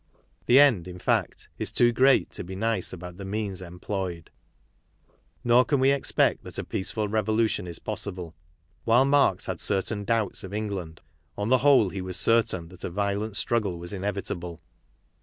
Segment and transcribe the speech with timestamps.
[0.47, 4.31] The end, in fact, is too great to be nice about the means employed.
[5.13, 6.63] 7; Nor can we expect that a.
[6.63, 8.33] peaceful revolution is pos jsible.
[8.83, 11.01] While Marx had certain doubts of England,
[11.37, 13.35] on the whole he was certain that a violent.
[13.35, 14.59] struggle was inevitable.